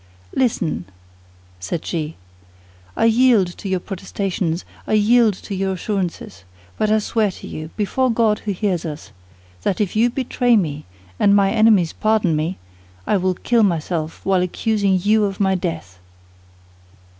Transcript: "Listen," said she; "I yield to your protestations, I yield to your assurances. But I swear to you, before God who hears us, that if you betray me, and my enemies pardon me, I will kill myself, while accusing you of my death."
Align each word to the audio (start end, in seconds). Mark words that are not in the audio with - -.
"Listen," 0.35 0.85
said 1.59 1.85
she; 1.85 2.15
"I 2.97 3.05
yield 3.05 3.55
to 3.55 3.69
your 3.69 3.79
protestations, 3.79 4.65
I 4.87 4.93
yield 4.93 5.35
to 5.35 5.53
your 5.53 5.73
assurances. 5.73 6.43
But 6.75 6.89
I 6.89 6.97
swear 6.97 7.29
to 7.29 7.47
you, 7.47 7.69
before 7.77 8.09
God 8.11 8.39
who 8.39 8.51
hears 8.51 8.83
us, 8.83 9.11
that 9.61 9.79
if 9.79 9.95
you 9.95 10.09
betray 10.09 10.55
me, 10.57 10.85
and 11.19 11.35
my 11.35 11.51
enemies 11.51 11.93
pardon 11.93 12.35
me, 12.35 12.57
I 13.05 13.17
will 13.17 13.35
kill 13.35 13.61
myself, 13.61 14.25
while 14.25 14.41
accusing 14.41 14.97
you 14.99 15.25
of 15.25 15.39
my 15.39 15.53
death." 15.53 15.99